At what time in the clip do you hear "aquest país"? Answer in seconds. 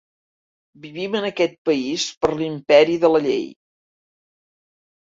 1.29-2.07